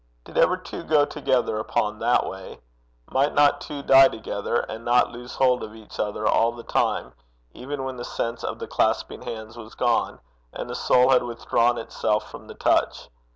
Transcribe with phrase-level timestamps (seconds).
[0.23, 2.59] Did ever two go together upon that way?
[3.11, 7.13] Might not two die together and not lose hold of each other all the time,
[7.53, 10.19] even when the sense of the clasping hands was gone,
[10.51, 13.09] and the soul had withdrawn itself from the touch?